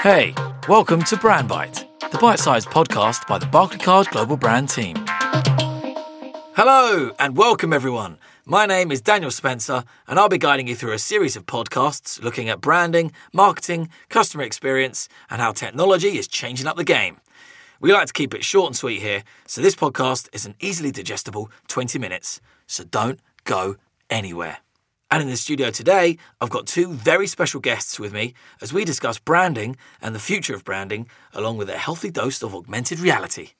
[0.00, 0.32] Hey,
[0.68, 4.94] welcome to Brand Bite, the bite sized podcast by the Barclaycard Global Brand team.
[6.54, 8.16] Hello, and welcome everyone.
[8.44, 12.22] My name is Daniel Spencer, and I'll be guiding you through a series of podcasts
[12.22, 17.20] looking at branding, marketing, customer experience, and how technology is changing up the game.
[17.80, 20.92] We like to keep it short and sweet here, so this podcast is an easily
[20.92, 22.40] digestible 20 minutes.
[22.68, 23.74] So don't go
[24.08, 24.58] anywhere.
[25.10, 28.84] And in the studio today, I've got two very special guests with me as we
[28.84, 33.50] discuss branding and the future of branding, along with a healthy dose of augmented reality.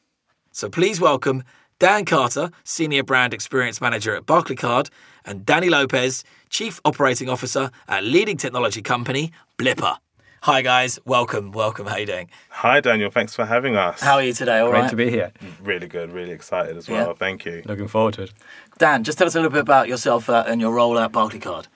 [0.52, 1.42] So please welcome
[1.78, 4.90] Dan Carter, Senior Brand Experience Manager at Barclaycard,
[5.24, 9.96] and Danny Lopez, Chief Operating Officer at leading technology company Blippar.
[10.42, 11.87] Hi guys, welcome, welcome.
[11.87, 12.30] How you doing?
[12.51, 14.01] Hi Daniel, thanks for having us.
[14.01, 14.60] How are you today?
[14.60, 14.90] All Great right.
[14.90, 15.32] to be here.
[15.60, 17.09] Really good, really excited as well.
[17.09, 17.12] Yeah.
[17.15, 17.62] Thank you.
[17.65, 18.32] Looking forward to it.
[18.78, 21.66] Dan, just tell us a little bit about yourself uh, and your role at Barclaycard.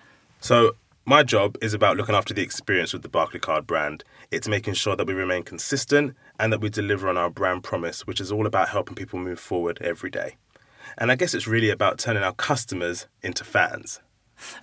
[0.41, 4.05] So, my job is about looking after the experience with the Barclaycard brand.
[4.31, 8.07] It's making sure that we remain consistent and that we deliver on our brand promise,
[8.07, 10.37] which is all about helping people move forward every day.
[10.97, 14.01] And I guess it's really about turning our customers into fans.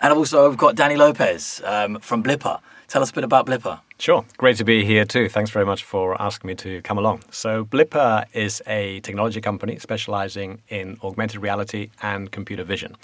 [0.02, 2.62] And also, we've got Danny Lopez um, from Blippar.
[2.90, 3.82] Tell us a bit about Blippar.
[4.00, 4.26] Sure.
[4.38, 5.30] Great to be here too.
[5.30, 7.22] Thanks very much for asking me to come along.
[7.30, 12.96] So, Blippar is a technology company specializing in augmented reality and computer vision,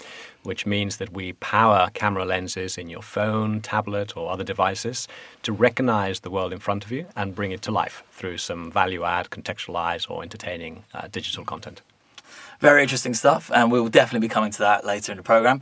[0.42, 5.06] which means that we power camera lenses in your phone, tablet, or other devices
[5.44, 8.72] to recognize the world in front of you and bring it to life through some
[8.72, 11.80] value add, contextualized, or entertaining uh, digital content.
[12.60, 15.60] Very interesting stuff, and we will definitely be coming to that later in the program.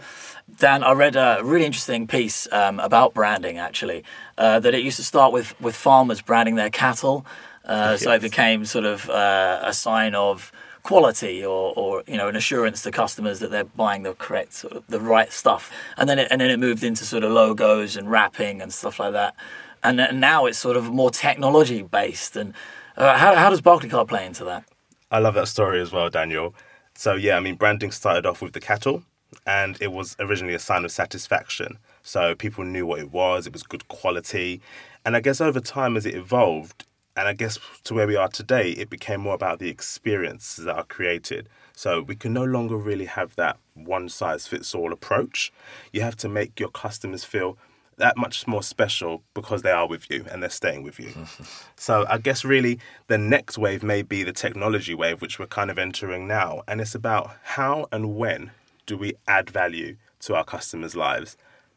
[0.59, 4.05] Dan, I read a really interesting piece um, about branding, actually,
[4.39, 7.27] uh, that it used to start with, with farmers branding their cattle.
[7.64, 12.28] Uh, So it became sort of uh, a sign of quality or, or you know
[12.28, 16.11] an assurance to customers that they're buying the correct sort of the right stuff and
[16.11, 19.12] then it, and then it moved into sort of logos and wrapping and stuff like
[19.14, 19.34] that
[19.83, 22.53] and, then- now it's sort of more technology based and
[22.98, 24.64] uh, how, how does Barclaycard play into that
[25.11, 26.55] I love that story as well, Daniel.
[26.97, 29.02] So, yeah, I mean, branding started off with the cattle,
[29.46, 31.79] and it was originally a sign of satisfaction.
[32.02, 34.61] So, people knew what it was, it was good quality.
[35.05, 36.86] And I guess over time, as it evolved,
[37.17, 40.77] and I guess to where we are today, it became more about the experiences that
[40.77, 41.48] are created.
[41.74, 45.52] So, we can no longer really have that one size fits all approach.
[45.92, 47.58] You have to make your customers feel
[47.96, 51.12] that much more special because they are with you and they're staying with you.
[51.77, 55.70] so I guess really the next wave may be the technology wave, which we're kind
[55.70, 56.62] of entering now.
[56.66, 58.50] And it's about how and when
[58.86, 61.36] do we add value to our customers' lives.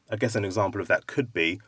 [0.09, 1.59] I guess an example of that could be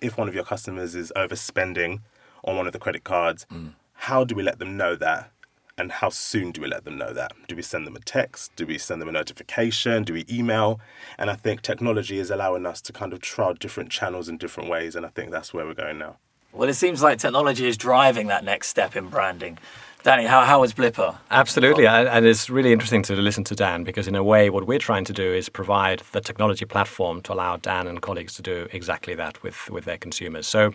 [0.00, 2.00] if one of your customers is overspending
[2.44, 3.72] on one of the credit cards, mm.
[3.92, 5.30] how do we let them know that?
[5.78, 7.32] And how soon do we let them know that?
[7.46, 8.54] Do we send them a text?
[8.56, 10.02] Do we send them a notification?
[10.02, 10.80] Do we email?
[11.16, 14.68] And I think technology is allowing us to kind of trial different channels in different
[14.68, 14.96] ways.
[14.96, 16.16] And I think that's where we're going now.
[16.52, 19.58] Well, it seems like technology is driving that next step in branding.
[20.04, 21.16] Danny, how, how is Blippar?
[21.30, 24.78] Absolutely, and it's really interesting to listen to Dan because, in a way, what we're
[24.78, 28.68] trying to do is provide the technology platform to allow Dan and colleagues to do
[28.72, 30.46] exactly that with, with their consumers.
[30.46, 30.72] So,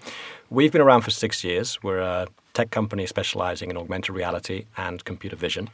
[0.50, 1.82] we've been around for six years.
[1.82, 5.70] We're a tech company specializing in augmented reality and computer vision,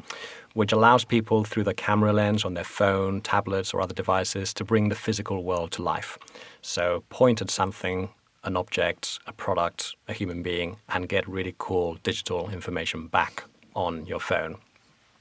[0.54, 4.64] which allows people through the camera lens on their phone, tablets, or other devices to
[4.64, 6.20] bring the physical world to life.
[6.62, 8.10] So, point at something
[8.44, 13.44] an object, a product, a human being, and get really cool digital information back
[13.76, 14.58] on your phone.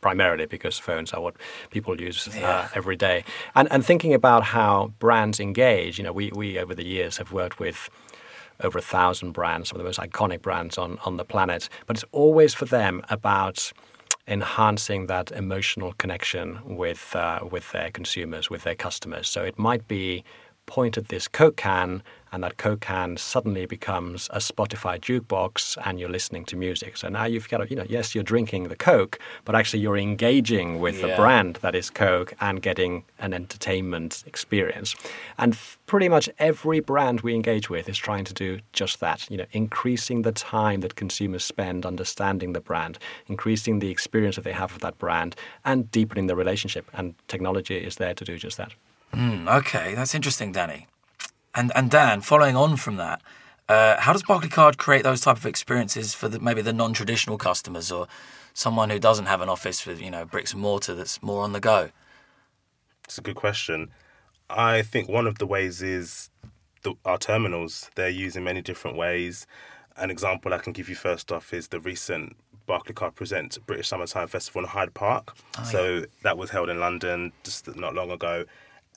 [0.01, 1.35] Primarily because phones are what
[1.71, 2.49] people use Yeah.
[2.49, 3.25] uh, every day.
[3.57, 7.33] And, and thinking about how brands engage, you know, we, we over the years have
[7.33, 7.91] worked with
[8.61, 11.69] over a thousand brands, some of the most iconic brands on, on the planet.
[11.87, 13.73] But it's always for them about
[14.29, 19.29] enhancing that emotional connection with uh, with their consumers, with their customers.
[19.29, 20.23] So it might be
[20.69, 25.99] point at this Coke can, and that Coke can suddenly becomes a Spotify jukebox, and
[25.99, 26.99] you're listening to music.
[26.99, 29.97] So now you've got, to, you know, yes, you're drinking the Coke, but actually you're
[29.97, 31.17] engaging with the Yeah.
[31.17, 34.95] brand that is Coke and getting an entertainment experience.
[35.39, 39.27] And f- pretty much every brand we engage with is trying to do just that.
[39.31, 44.45] You know, increasing the time that consumers spend understanding the brand, increasing the experience that
[44.45, 45.35] they have of that brand,
[45.65, 46.85] and deepening the relationship.
[46.93, 48.75] And technology is there to do just that.
[49.13, 50.87] Hmm, okay, that's interesting, Danny.
[51.55, 53.23] And and Dan, following on from that,
[53.69, 57.91] uh, how does Barclaycard create those type of experiences for the, maybe the non-traditional customers
[57.91, 58.07] or
[58.55, 61.53] someone who doesn't have an office with you know bricks and mortar that's more on
[61.53, 61.91] the go?
[63.05, 63.91] It's a good question.
[64.51, 66.31] I think one of the ways is
[66.83, 67.91] the, our terminals.
[67.95, 69.47] They're used in many different ways.
[69.97, 72.37] An example I can give you first off is the recent
[72.69, 75.35] Barclaycard Present British Summertime Festival in Hyde Park.
[75.65, 78.45] so that was held in London just not long ago.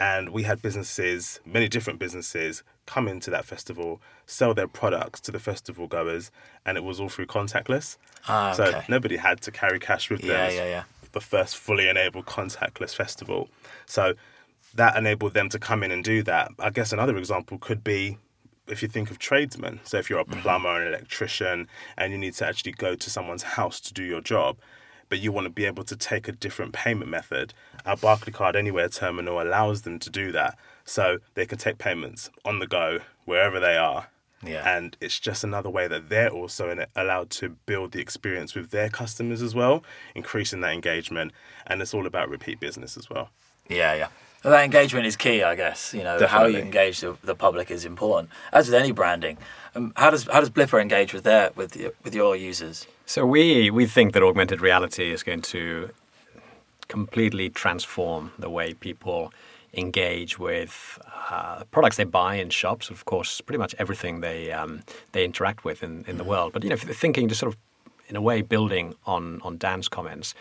[0.09, 5.31] And we had businesses, many different businesses, come into that festival, sell their products to
[5.31, 6.31] the festival goers,
[6.65, 7.97] and it was all through contactless.
[8.27, 8.71] Ah, okay.
[8.71, 10.29] So nobody had to carry cash with them.
[10.31, 10.83] Yeah, It's yeah, yeah.
[11.11, 13.49] The first fully enabled contactless festival.
[13.85, 14.03] So
[14.73, 16.49] that enabled them to come in and do that.
[16.57, 18.17] I guess another example could be
[18.67, 19.81] if you think of tradesmen.
[19.83, 20.39] So if you're a Mm-hmm.
[20.41, 24.21] plumber, an electrician, and you need to actually go to someone's house to do your
[24.21, 24.57] job,
[25.11, 27.53] but you want to be able to take a different payment method,
[27.85, 30.57] our Barclaycard Anywhere terminal allows them to do that.
[30.85, 34.07] So they can take payments on the go wherever they are.
[34.41, 34.63] Yeah.
[34.65, 38.71] And it's just another way that they're also in allowed to build the experience with
[38.71, 39.83] their customers as well,
[40.15, 41.33] increasing that engagement.
[41.67, 43.31] And it's all about repeat business as well.
[43.67, 44.07] Yeah, yeah.
[44.45, 45.93] Well, that engagement is key, I guess.
[45.93, 48.29] You know, how you engage the, the public is important.
[48.53, 49.37] As with any branding,
[49.75, 52.87] um, how does how does Blippar engage with their with with your users?
[53.11, 55.89] So we we think that augmented reality is going to
[56.87, 59.33] completely transform the way people
[59.73, 60.97] engage with
[61.29, 62.89] uh, products they buy in shops.
[62.89, 66.53] Of course, pretty much everything they um, they interact with in, in the world.
[66.53, 67.59] But you know, thinking just sort of
[68.07, 70.33] in a way building on on Dan's comments.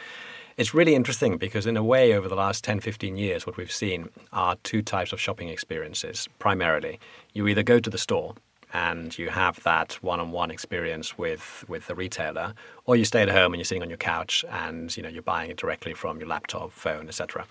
[0.56, 3.72] It's really interesting because, in a way, over the last 10, 15 years, what we've
[3.72, 7.00] seen are two types of shopping experiences primarily.
[7.32, 8.34] You either go to the store
[8.72, 12.54] and you have that one-on-one experience with with the retailer,
[12.86, 15.22] or you stay at home and you're sitting on your couch and you know you're
[15.22, 17.46] buying it directly from your laptop, phone, etc.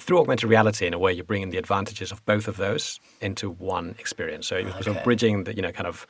[0.00, 3.50] Through augmented reality, in a way, you're bringing the advantages of both of those into
[3.50, 4.46] one experience.
[4.46, 6.06] So you're sort of bridging the you know kind of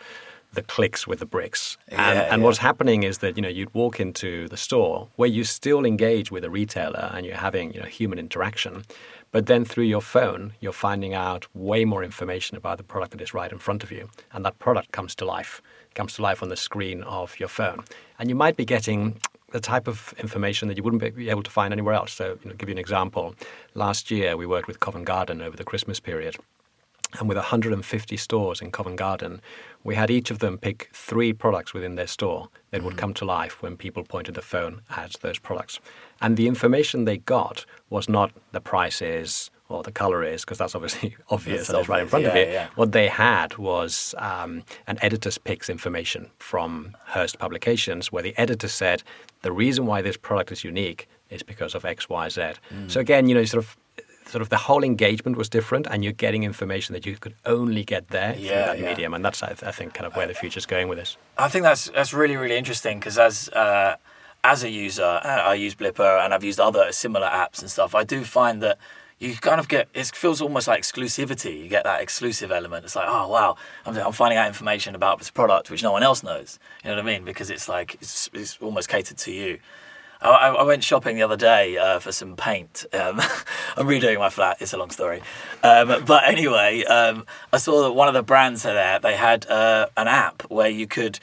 [0.54, 1.78] the clicks with the bricks.
[1.88, 2.46] And, Yeah, and yeah.
[2.46, 6.30] what's happening is that you know you'd walk into the store where you still engage
[6.30, 8.84] with a retailer and you're having you know human interaction,
[9.32, 13.20] but then through your phone you're finding out way more information about the product that
[13.20, 15.60] is right in front of you, and that product comes to life,
[15.94, 17.82] comes to life on the screen of your phone,
[18.18, 19.20] and you might be getting
[19.52, 22.12] the type of information that you wouldn't be able to find anywhere else.
[22.12, 23.34] So, you know, give you an example.
[23.74, 26.36] Last year we worked with Covent Garden over the Christmas period.
[27.18, 29.42] And with 150 stores in Covent Garden,
[29.84, 33.00] we had each of them pick three products within their store that would mm-hmm.
[33.00, 35.78] come to life when people pointed the phone at those products.
[36.22, 40.74] And the information they got was not the prices or the color is, because that's
[40.74, 42.42] obviously obvious and it's right in front of you.
[42.42, 42.68] yeah.
[42.74, 48.68] What they had was um, an editor's picks information from Hearst Publications, where the editor
[48.68, 49.02] said
[49.42, 52.40] the reason why this product is unique is because of X, Y, Z.
[52.40, 52.90] Mm.
[52.90, 53.76] So again, you know, sort of,
[54.26, 57.84] sort of the whole engagement was different, and you're getting information that you could only
[57.84, 58.90] get there through that yeah.
[58.90, 61.16] medium, and that's I, I think kind of where the future's going with this.
[61.38, 63.96] I think that's that's really really interesting because as uh,
[64.44, 67.94] as a user, uh, I use Blippar and I've used other similar apps and stuff.
[67.94, 68.78] I do find that
[69.18, 71.62] you kind of get it feels almost like exclusivity.
[71.62, 72.84] You get that exclusive element.
[72.84, 73.56] It's like oh wow,
[73.86, 76.58] I'm, I'm finding out information about this product which no one else knows.
[76.82, 77.24] You know what I mean?
[77.24, 79.60] Because it's like it's, it's almost catered to you.
[80.20, 82.84] I, I went shopping the other day uh, for some paint.
[82.92, 83.20] Um,
[83.76, 84.58] I'm redoing my flat.
[84.60, 85.22] It's a long story,
[85.62, 89.46] um, but anyway, um, I saw that one of the brands are there they had
[89.46, 91.20] uh, an app where you could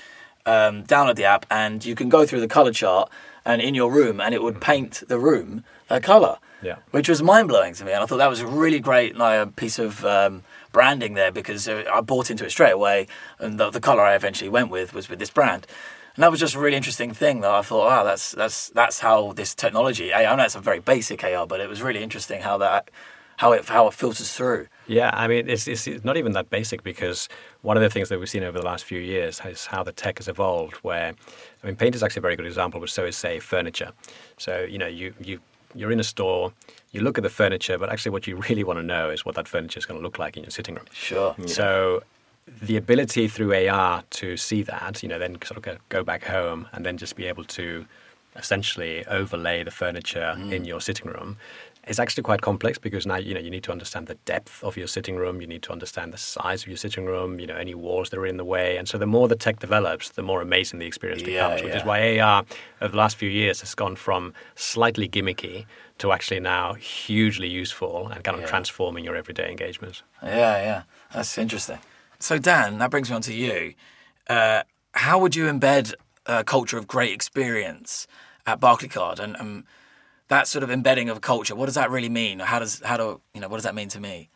[0.49, 3.09] um, download the app and you can go through the color chart
[3.45, 6.37] and in your room and it would paint the room a color.
[6.61, 6.77] Yeah.
[6.91, 9.55] Which was mind blowing to me, and I thought that was a really great like,
[9.55, 10.43] piece of um,
[10.73, 13.07] branding there because uh, I bought into it straight away,
[13.39, 15.65] and the, the color I eventually went with was with this brand.
[16.15, 18.99] And that was just a really interesting thing that I thought, wow, that's that's that's
[18.99, 20.13] how this technology.
[20.13, 22.91] I know it's a very basic AR, but it was really interesting how that
[23.39, 24.67] how it how it filters through.
[24.85, 27.29] Yeah, I mean, it's, it's it's not even that basic because
[27.61, 29.93] one of the things that we've seen over the last few years is how the
[29.93, 30.75] tech has evolved.
[30.87, 31.13] Where,
[31.63, 33.93] I mean, paint is actually a very good example, but so is, say, furniture.
[34.37, 35.39] So, you know, you, you,
[35.73, 36.51] you're in a store,
[36.91, 39.35] you look at the furniture, but actually what you really want to know is what
[39.35, 40.85] that furniture is going to look like in your sitting room.
[40.91, 41.33] Sure.
[41.45, 42.03] So
[42.61, 46.25] the ability through AR to see that, you know, then sort of go, go back
[46.25, 47.85] home and then just be able to
[48.35, 50.51] essentially overlay the furniture mm.
[50.51, 51.37] in your sitting room
[51.87, 54.77] is actually quite complex because now you know you need to understand the depth of
[54.77, 57.55] your sitting room, you need to understand the size of your sitting room, you know,
[57.55, 58.77] any walls that are in the way.
[58.77, 61.75] And so the more the tech develops, the more amazing the experience Yeah, becomes, which
[61.75, 62.45] is why AR
[62.81, 65.65] over the last few years has gone from slightly gimmicky
[65.99, 68.49] to actually now hugely useful and kind of Yeah.
[68.49, 70.03] transforming your everyday engagement.
[70.21, 70.81] Yeah, yeah,
[71.13, 71.79] that's interesting.
[72.19, 73.73] So, Dan, that brings me on to you.
[74.27, 75.93] Uh, how would you embed
[76.25, 78.05] a culture of great experience
[78.45, 79.65] at Barclaycard, and um,
[80.29, 81.55] that sort of embedding of culture?
[81.55, 82.39] What does that really mean?
[82.39, 84.29] How does how do you know what does that mean to me?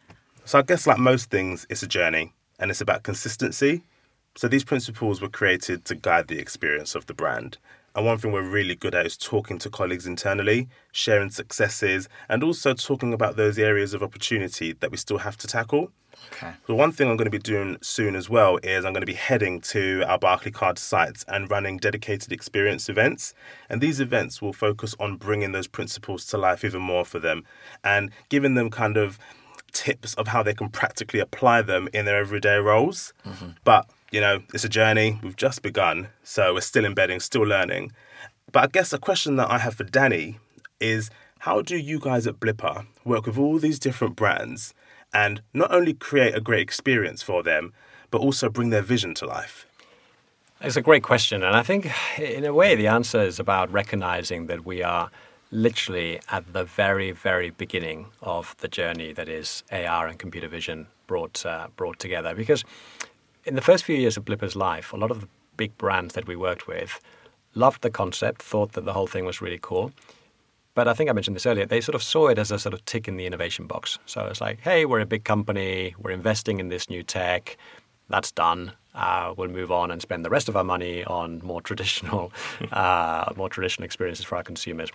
[0.46, 3.84] So I guess like most things, it's a journey and it's about consistency.
[4.36, 7.58] So these principles were created to guide the experience of the brand.
[7.96, 12.44] And one thing we're really good at is talking to colleagues internally, sharing successes, and
[12.44, 15.92] also talking about those areas of opportunity that we still have to tackle.
[16.34, 16.54] Okay.
[16.68, 19.08] So one thing I'm going to be doing soon as well is I'm going to
[19.08, 23.34] be heading to our Barclaycard sites and running dedicated experience events.
[23.70, 27.44] And these events will focus on bringing those principles to life even more for them
[27.84, 29.20] and giving them kind of
[29.72, 33.14] tips of how they can practically apply them in their everyday roles.
[33.26, 33.50] Mm-hmm.
[33.64, 35.20] But, you know, it's a journey.
[35.24, 36.08] We've just begun.
[36.24, 37.92] So we're still embedding, still learning.
[38.52, 40.38] But I guess a question that I have for Danny
[40.80, 44.76] is how do you guys at Blippar work with all these different brands
[45.12, 47.74] and not only create a great experience for them,
[48.12, 49.66] but also bring their vision to life?
[50.62, 51.42] It's a great question.
[51.42, 55.10] And I think, in a way, the answer is about recognizing that we are
[55.50, 60.86] literally at the very, very beginning of the journey that is AR and computer vision
[61.08, 62.36] brought, uh, brought together.
[62.36, 62.64] Because
[63.46, 66.28] in the first few years of Blippar's life, a lot of the big brands that
[66.28, 67.00] we worked with
[67.56, 69.92] loved the concept, thought that the whole thing was really cool.
[70.76, 71.68] But I think I mentioned this earlier.
[71.68, 74.00] They sort of saw it as a sort of tick in the innovation box.
[74.08, 75.94] So it's like, hey, we're a big company.
[76.00, 77.58] We're investing in this new tech.
[78.10, 78.72] That's done.
[78.96, 82.32] Uh, we'll move on and spend the rest of our money on more traditional,
[82.72, 84.90] uh, more traditional experiences for our consumers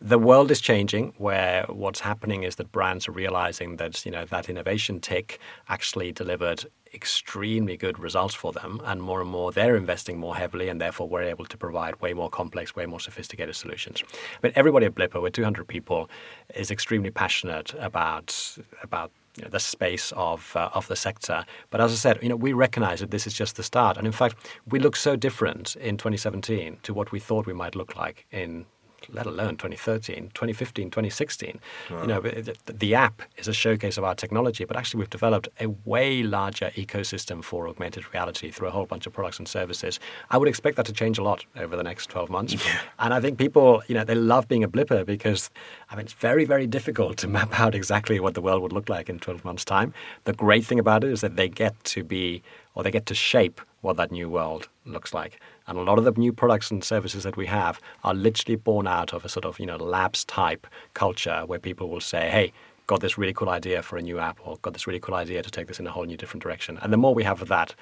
[0.00, 4.24] the world is changing where what's happening is that brands are realizing that you know
[4.26, 9.76] that innovation tech actually delivered extremely good results for them and more and more they're
[9.76, 13.56] investing more heavily and therefore we're able to provide way more complex way more sophisticated
[13.56, 14.02] solutions
[14.40, 16.08] but everybody at Blippar with 200 people
[16.54, 21.44] is extremely passionate about about you know, the space of uh, of the sector.
[21.70, 24.06] But as I said, you know, we recognise that this is just the start, and
[24.06, 24.36] in fact,
[24.68, 28.64] we look so different in 2017 to what we thought we might look like in
[29.12, 31.60] let alone 2013, 2015, 2016.
[31.90, 32.00] Wow.
[32.02, 35.48] You know, the, the, app is a showcase of our technology, but actually we've developed
[35.60, 39.98] a way larger ecosystem for augmented reality through a whole bunch of products and services.
[40.30, 42.54] I would expect that to change a lot over the next 12 months.
[42.54, 42.80] Yeah.
[43.00, 45.50] And I think people, you know, they love being a Blippar because,
[45.90, 48.88] I mean, it's very, very difficult to map out exactly what the world would look
[48.88, 49.92] like in 12 months' time.
[50.24, 52.42] The great thing about it is that they get to be,
[52.74, 55.38] or they get to shape what that new world looks like.
[55.66, 58.86] And a lot of the new products and services that we have are literally born
[58.86, 62.52] out of a sort of, you know, labs type culture where people will say, hey,
[62.86, 65.42] got this really cool idea for a new app or got this really cool idea
[65.42, 66.78] to take this in a whole new different direction.
[66.82, 67.74] And the more we have of that,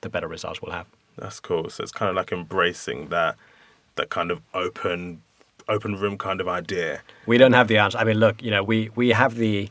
[0.00, 0.86] the better results we'll have.
[1.16, 1.68] That's cool.
[1.70, 3.36] So it's kind of like embracing that
[3.96, 5.20] that kind of open
[5.68, 7.02] open room kind of idea.
[7.26, 7.98] We don't have the answer.
[7.98, 9.68] I mean, look, you know, we we have the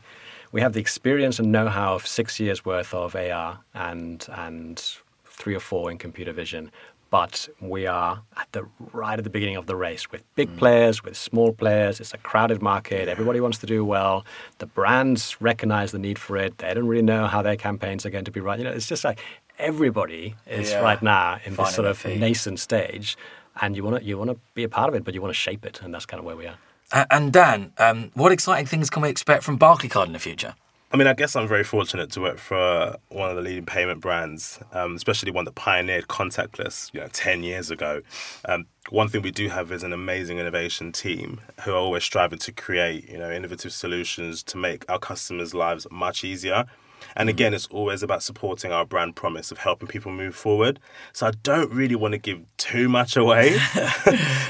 [0.52, 4.98] we have the experience and know-how of six years worth of AR and and
[5.38, 6.70] three or four in computer vision
[7.10, 10.58] but we are at the right at the beginning of the race with big mm.
[10.58, 12.00] players, with small players.
[12.00, 13.08] It's a crowded market.
[13.08, 14.24] Everybody wants to do well.
[14.58, 16.58] The brands recognize the need for it.
[16.58, 18.58] They don't really know how their campaigns are going to be run.
[18.58, 19.20] You know, it's just like
[19.58, 20.80] everybody is yeah.
[20.80, 23.16] right now in this sort of nascent stage,
[23.60, 25.32] and you want to you want to be a part of it, but you want
[25.32, 26.56] to shape it, and that's kind of where we are.
[26.90, 30.54] Uh, and Dan, um, what exciting things can we expect from Barclaycard in the future?
[30.90, 34.00] I mean, I guess I'm very fortunate to work for one of the leading payment
[34.00, 38.00] brands, um, especially one that pioneered contactless, you know, 10 years ago.
[38.46, 42.38] Um, one thing we do have is an amazing innovation team who are always striving
[42.38, 46.64] to create, you know, innovative solutions to make our customers' lives much easier.
[47.16, 50.78] And again, it's always about supporting our brand promise of helping people move forward.
[51.12, 53.58] So I don't really want to give too much away.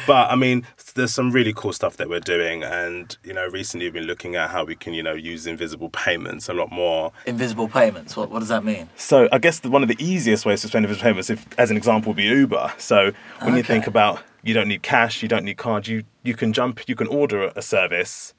[0.06, 2.62] but I mean, there's some really cool stuff that we're doing.
[2.62, 5.90] And, you know, recently we've been looking at how we can, you know, use invisible
[5.90, 7.12] payments a lot more.
[7.26, 8.16] Invisible payments?
[8.16, 8.88] What, what does that mean?
[8.96, 11.70] So I guess the, one of the easiest ways to spend invisible payments, if, as
[11.70, 12.72] an example, would be Uber.
[12.78, 13.56] So when okay.
[13.56, 16.88] you think about you don't need cash, you don't need cards, you, you can jump,
[16.88, 18.34] you can order a service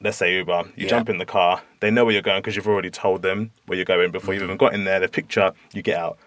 [0.00, 0.88] let's say Uber, you yeah.
[0.88, 3.76] jump in the car, they know where you're going because you've already told them where
[3.76, 4.42] you're going before mm-hmm.
[4.42, 5.00] you've even got in there.
[5.00, 6.18] The picture, you get out.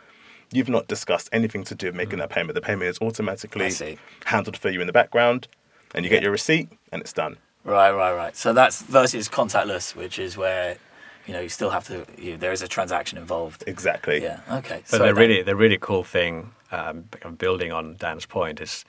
[0.52, 2.20] You've not discussed anything to do with making mm-hmm.
[2.20, 2.56] that payment.
[2.56, 5.48] The payment is automatically handled for you in the background,
[5.96, 6.18] and you yeah.
[6.18, 7.38] get your receipt, and it's done.
[7.64, 8.36] Right, right, right.
[8.36, 10.78] So that's versus contactless, which is where
[11.26, 12.06] you know you still have to.
[12.18, 13.64] You, there is a transaction involved.
[13.68, 14.22] Exactly.
[14.22, 14.42] Yeah.
[14.52, 14.82] Okay.
[14.90, 17.06] But so the really the really cool thing, um,
[17.38, 18.84] building on Dan's point, is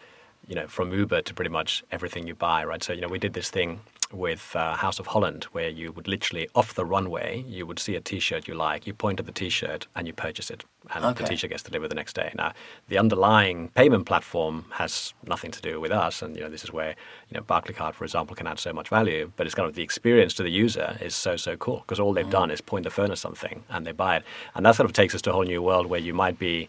[0.49, 2.83] you know from Uber to pretty much everything you buy, right?
[2.83, 3.81] So you know we did this thing
[4.13, 7.97] with uh, House of Holland, where you would literally off the runway, you would see
[7.97, 10.65] a T-shirt you like, you point at the T-shirt and you purchase it,
[10.95, 11.25] and okay.
[11.25, 12.33] the T-shirt gets delivered the next day.
[12.35, 12.53] Now,
[12.89, 16.73] the underlying payment platform has nothing to do with us, and you know this is
[16.73, 16.95] where
[17.31, 19.31] you know Barclaycard, for example, can add so much value.
[19.37, 22.13] But it's kind of the experience to the user is so so cool because all
[22.13, 22.31] they've mm.
[22.31, 24.93] done is point the phone at something and they buy it, and that sort of
[24.93, 26.69] takes us to a whole new world where you might be,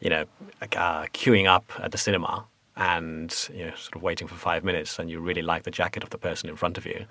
[0.00, 0.24] you know,
[0.62, 2.44] uh, queuing up at the cinema
[2.80, 6.02] and you know, sort of waiting for five minutes, and you really like the jacket
[6.02, 7.04] of the person in front of you,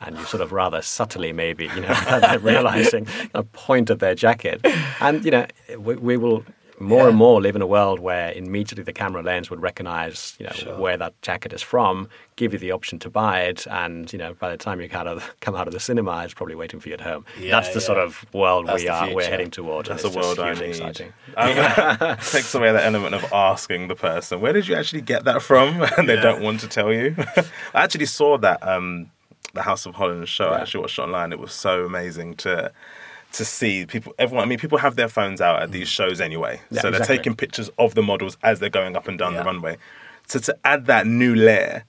[0.00, 4.60] and you sort of rather subtly, maybe, you know, realizing, a point at their jacket,
[5.00, 5.46] and you know,
[5.78, 6.44] we, we will
[6.78, 7.08] more yeah.
[7.08, 10.52] and more live in a world where immediately the camera lens would recognize you know
[10.52, 10.78] sure.
[10.78, 14.34] where that jacket is from, give you the option to buy it, and you know
[14.34, 16.80] by the time you come out of, come out of the cinema, it's probably waiting
[16.80, 17.24] for you at home.
[17.38, 17.86] Yeah, That's the yeah.
[17.86, 19.88] sort of world That's we are we're heading towards.
[19.88, 20.70] That's a world I need.
[20.70, 21.12] Exciting.
[21.36, 25.42] Um, takes away the element of asking the person where did you actually get that
[25.42, 27.16] from, and they don't want to tell you.
[27.74, 28.66] I actually saw that.
[28.66, 29.10] Um,
[29.52, 30.48] the House of Holland show.
[30.48, 31.32] I actually watched it online.
[31.32, 32.72] It was so amazing to
[33.34, 34.14] to see people.
[34.18, 35.92] Everyone, I mean, people have their phones out at these mm.
[35.92, 37.16] shows anyway, Yeah, so they're exactly.
[37.18, 39.40] taking pictures of the models as they're going up and down Yeah.
[39.40, 39.76] the runway.
[40.26, 41.84] So to add that new layer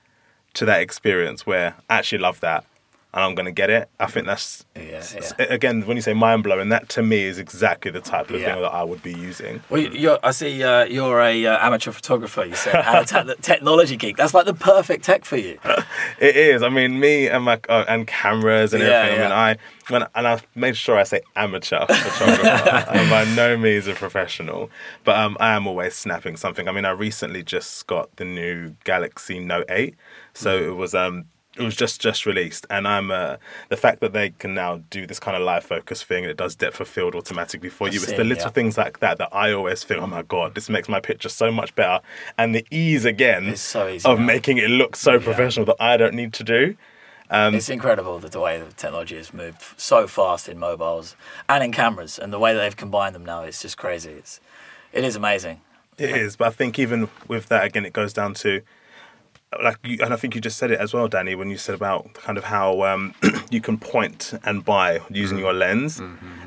[0.56, 2.66] to that experience, where I actually love that,
[3.16, 3.90] and I'm going to get it.
[4.00, 5.04] I think that's Yeah,
[5.40, 5.46] yeah.
[5.46, 8.54] again when you say mind blowing, that to me is exactly the type of Yeah.
[8.54, 9.64] thing that I would be using.
[9.70, 12.44] Well, you're, I see uh, you're a uh, amateur photographer.
[12.46, 14.18] You said and a te- technology geek.
[14.18, 15.58] That's like the perfect tech for you.
[16.20, 16.62] It is.
[16.64, 19.20] I mean, me and my uh, and cameras and everything.
[19.20, 19.58] I mean, I
[19.90, 22.86] when and I made sure I say amateur photographer.
[22.90, 24.70] I'm by no means a professional,
[25.04, 26.68] but um, I am always snapping something.
[26.68, 29.96] I mean, I recently just got the new Galaxy Note 8,
[30.34, 30.68] so Mm.
[30.68, 31.26] it was um.
[31.58, 33.38] It was just just released, and I'm uh,
[33.70, 36.24] the fact that they can now do this kind of live focus thing.
[36.26, 38.02] and It does depth of field automatically for you.
[38.02, 38.50] It's the little yeah.
[38.50, 41.52] things like that that I always think, oh my god, this makes my picture so
[41.52, 42.04] much better,
[42.38, 46.14] and the ease again so easy of making it look so professional that I don't
[46.14, 46.76] need to do.
[47.30, 51.16] Um, it's incredible that the way the technology has moved so fast in mobiles
[51.50, 53.44] and in cameras, and the way that they've combined them now.
[53.44, 54.12] It's just crazy.
[54.12, 54.40] It's
[54.92, 55.62] it is amazing.
[55.98, 58.62] It is, but I think even with that, again, it goes down to
[59.64, 61.76] like, you, and I think you just said it as well, Danny, when you said
[61.76, 63.14] about kind of how um,
[63.50, 66.02] you can point and buy using your lens.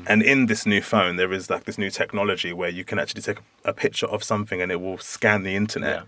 [0.07, 3.21] And in this new phone, there is like this new technology where you can actually
[3.21, 6.03] take a picture of something and it will scan the internet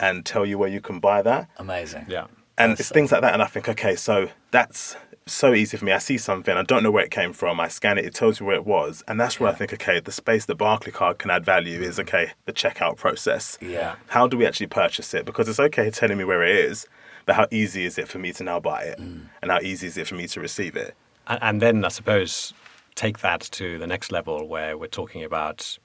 [0.00, 1.48] and tell you where you can buy that.
[1.58, 2.06] Amazing.
[2.08, 2.26] Yeah.
[2.62, 3.32] And it's things like that.
[3.32, 5.92] And I think, okay, so that's so easy for me.
[5.92, 7.60] I see something, I don't know where it came from.
[7.60, 9.04] I scan it, it tells you where it was.
[9.06, 12.32] And that's where I think, okay, the space that Barclaycard can add value is, okay,
[12.44, 13.58] the checkout process.
[13.60, 13.96] Yeah.
[14.08, 15.24] How do we actually purchase it?
[15.24, 16.86] Because it's okay telling me where it is,
[17.24, 18.98] but how easy is it for me to now buy it?
[18.98, 19.26] Mm.
[19.40, 20.94] And how easy is it for me to receive it?
[21.26, 22.52] And, and then I suppose
[22.94, 25.78] take that to the next level where we're talking about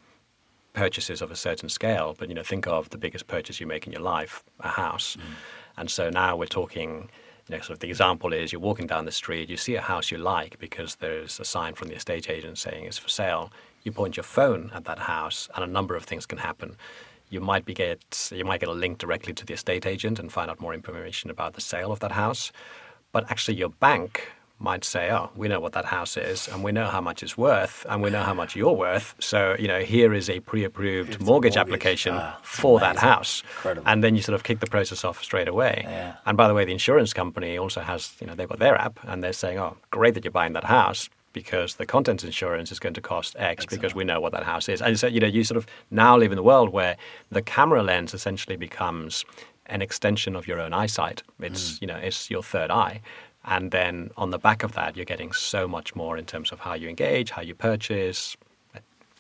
[0.74, 2.16] purchases of a certain scale.
[2.18, 5.18] But you know, think of the biggest purchase you make in your life, a house.
[5.78, 7.10] And so now we're talking.
[7.50, 9.82] You know, sort of the example is you're walking down the street, you see a
[9.82, 13.54] house you like because there's a sign from the estate agent saying it's for sale.
[13.84, 16.76] You point your phone at that house, and a number of things can happen.
[17.30, 20.30] You might be get you might get a link directly to the estate agent and
[20.30, 22.52] find out more information about the sale of that house.
[23.14, 26.72] But actually, your bank might say, "Oh, we know what that house is, and we
[26.72, 29.14] know how much it's worth, and we know how much you're worth.
[29.20, 31.58] So, you know, here is a pre-approved mortgage, mortgage.
[31.58, 33.88] application Ah, for that house." Incredible.
[33.88, 35.84] And then you sort of kick the process off straight away.
[35.84, 36.16] Yeah.
[36.26, 39.00] And by the way, the insurance company also has, you know, they've got their app,
[39.04, 42.80] and they're saying, "Oh, great that you're buying that house." Because the contents insurance is
[42.80, 44.82] going to cost X because we know what that house is.
[44.82, 46.98] And so, you know, you sort of now live in the world where
[47.30, 49.24] the camera lens essentially becomes
[49.68, 51.22] an extension of your own eyesight.
[51.40, 53.02] It's, you know, it's your third eye.
[53.48, 56.60] And then on the back of that, you're getting so much more in terms of
[56.60, 58.36] how you engage, how you purchase.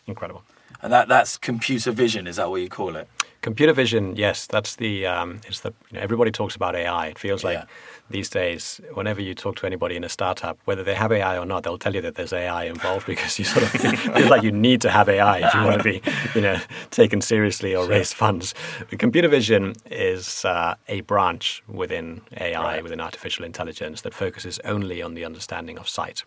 [0.06, 0.44] Incredible.
[0.82, 2.28] And that that's computer vision.
[2.28, 3.08] Is that what you call it?
[3.42, 5.06] Computer vision, yes, that's the.
[5.06, 5.72] Um, it's the.
[5.92, 7.08] You know, everybody talks about AI.
[7.08, 7.66] It feels like Yeah.
[8.10, 11.46] these days, whenever you talk to anybody in a startup, whether they have AI or
[11.46, 13.70] not, they'll tell you that there's AI involved because you sort of
[14.18, 16.02] feel like you need to have AI if you want to be,
[16.36, 16.60] you know,
[16.90, 18.54] taken seriously or raise funds.
[18.90, 22.84] But computer vision is uh, a branch within AI, Right.
[22.84, 26.24] within artificial intelligence, that focuses only on the understanding of sight,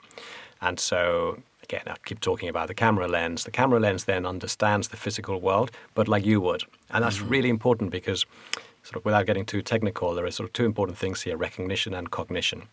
[0.60, 3.44] and so again, I keep talking about the camera lens.
[3.44, 6.64] The camera lens then understands the physical world, but like you would.
[6.90, 7.30] And that's mm.
[7.30, 8.26] really important because,
[8.82, 11.94] sort of without getting too technical, there are sort of two important things here recognition
[11.94, 12.64] and cognition.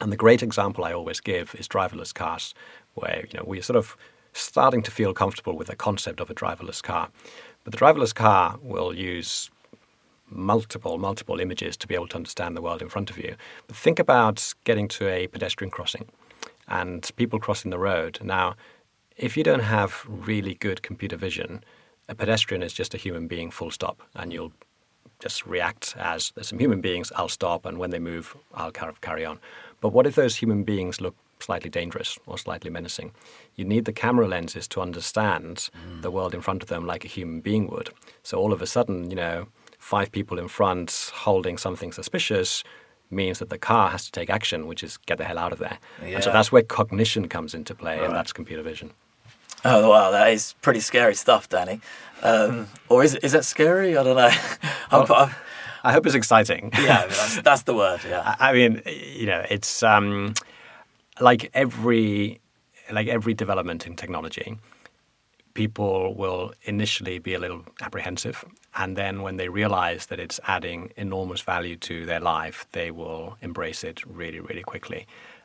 [0.00, 2.54] And the great example I always give is driverless cars,
[2.94, 3.96] where you know we're sort of
[4.34, 7.08] starting to feel comfortable with the concept of a driverless car.
[7.64, 9.50] But the driverless car will use
[10.30, 13.34] multiple, multiple images to be able to understand the world in front of you.
[13.66, 16.04] But think about getting to a pedestrian crossing
[16.68, 18.18] and people crossing the road.
[18.22, 18.54] Now,
[19.16, 21.64] if you don't have really good computer vision,
[22.08, 24.52] a pedestrian is just a human being, full stop, and you'll
[25.18, 29.24] just react as there's some human beings, I'll stop, and when they move, I'll carry
[29.24, 29.40] on.
[29.80, 33.12] But what if those human beings look slightly dangerous or slightly menacing?
[33.56, 36.02] You need the camera lenses to understand mm.
[36.02, 37.90] the world in front of them like a human being would.
[38.22, 42.62] So all of a sudden, you know, five people in front holding something suspicious
[43.10, 45.58] means that the car has to take action, which is get the hell out of
[45.58, 45.78] there.
[46.02, 48.90] And so that's where cognition comes into play, and that's computer vision.
[49.64, 51.80] Oh wow, that is pretty scary stuff, Danny.
[52.22, 53.96] Um, or is is that scary?
[53.96, 54.30] I don't know.
[54.90, 55.34] I'm, I'm,
[55.84, 56.70] I hope it's exciting.
[56.74, 58.00] yeah, I mean, that's, that's the word.
[58.06, 58.36] Yeah.
[58.40, 60.34] I I mean, you know, it's um,
[61.20, 62.40] like every
[62.90, 64.58] like every development in technology.
[65.58, 68.44] People will initially be a little apprehensive,
[68.76, 73.36] and then when they realize that it's adding enormous value to their life, they will
[73.42, 75.04] embrace it really, really quickly.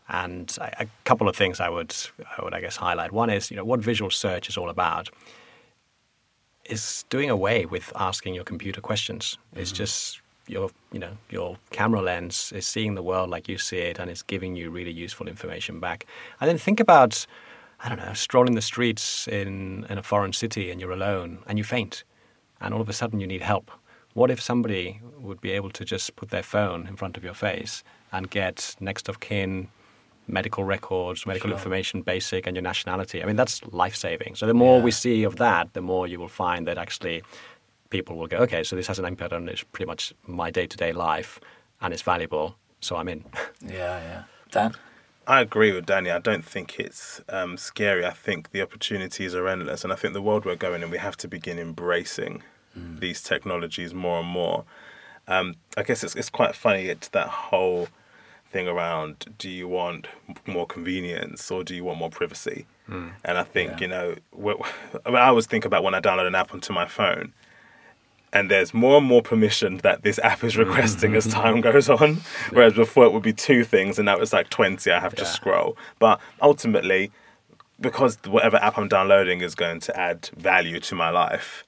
[0.10, 1.96] And a, a couple of things I would,
[2.38, 3.12] I would, I guess, highlight.
[3.12, 5.10] One is, you know, what visual search is all about
[6.66, 9.40] is doing away with asking your computer questions.
[9.56, 9.78] It's mm-hmm.
[9.78, 13.98] just your you know your camera lens is seeing the world like you see it
[13.98, 16.06] and it's giving you really useful information back.
[16.40, 17.26] And then think about
[17.84, 21.58] I don't know strolling the streets in in a foreign city and you're alone and
[21.58, 22.04] you faint,
[22.62, 23.72] and all of a sudden you need help.
[24.14, 27.34] What if somebody would be able to just put their phone in front of your
[27.34, 29.68] face and get next of kin
[30.28, 31.58] medical records, medical Sure.
[31.58, 33.22] information, basic, and your nationality.
[33.22, 34.36] I mean, that's life saving.
[34.36, 37.24] So the more we see of that, the more you will find that actually
[37.90, 40.66] people will go, okay, so this has an impact on it's pretty much my day
[40.68, 41.40] to day life
[41.82, 43.26] and it's valuable, so I'm in.
[43.62, 44.24] Yeah, yeah.
[44.52, 44.74] Dan?
[45.28, 46.12] I agree with Danny.
[46.12, 48.06] I don't think it's um, scary.
[48.06, 50.98] I think the opportunities are endless, and I think the world we're going in, we
[50.98, 52.44] have to begin embracing
[52.76, 54.66] these technologies more and more.
[55.28, 56.88] Um, I guess it's it's quite funny.
[56.88, 57.88] It's that whole
[58.52, 60.08] thing around: do you want
[60.46, 62.66] more convenience or do you want more privacy?
[63.26, 63.78] And I think Yeah.
[63.80, 64.68] you know, wh-
[65.06, 67.34] I mean, I always think about when I download an app onto my phone.
[68.34, 71.42] And there's more and more permission that this app is requesting as mm-hmm.
[71.42, 72.22] time goes on.
[72.50, 75.22] Whereas before it would be two things, and now it's like 20, I have to
[75.22, 75.28] Yeah.
[75.30, 75.78] scroll.
[76.00, 77.12] But ultimately,
[77.80, 81.64] because whatever app I'm downloading is going to add value to my life,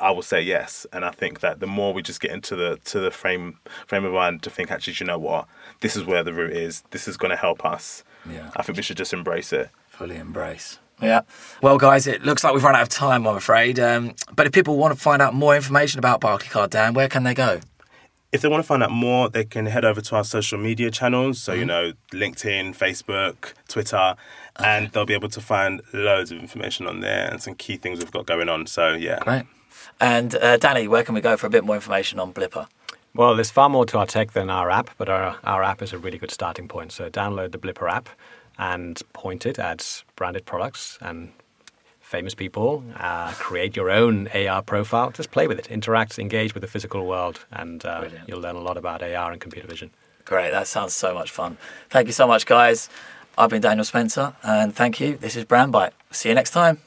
[0.00, 0.86] I will say yes.
[0.92, 4.04] And I think that the more we just get into the to the frame frame
[4.04, 5.46] of mind to think, actually, do you know what?
[5.80, 6.82] This is where the route is.
[6.90, 8.04] This is going to help us.
[8.28, 8.50] Yeah.
[8.56, 9.70] I think we should just embrace it.
[9.88, 10.78] fully embrace.
[11.00, 11.22] Yeah.
[11.62, 13.78] Well, guys, it looks like we've run out of time, I'm afraid.
[13.78, 17.22] Um, but if people want to find out more information about Barclaycard, Dan, where can
[17.22, 17.60] they go?
[18.30, 20.90] If they want to find out more, they can head over to our social media
[20.90, 21.40] channels.
[21.40, 24.16] So, you know, LinkedIn, Facebook, Twitter,
[24.56, 28.00] and they'll be able to find loads of information on there and some key things
[28.00, 28.66] we've got going on.
[28.66, 29.20] So, yeah.
[29.20, 29.44] Great.
[30.00, 32.66] And uh, Danny, where can we go for a bit more information on Blippar?
[33.14, 35.92] Well, there's far more to our tech than our app, but our, our app is
[35.92, 36.92] a really good starting point.
[36.92, 38.10] So download the Blippar app
[38.58, 41.32] and point it at branded products and
[42.00, 42.82] famous people.
[42.96, 45.10] Uh, create your own AR profile.
[45.10, 48.60] Just play with it, interact, engage with the physical world, and uh, you'll learn a
[48.60, 49.90] lot about AR and computer vision.
[50.24, 50.50] Great.
[50.50, 51.56] That sounds so much fun.
[51.90, 52.88] Thank you so much, guys.
[53.36, 55.16] I've been Daniel Spencer, and thank you.
[55.16, 55.92] This is Brand Bite.
[56.10, 56.78] See you next time.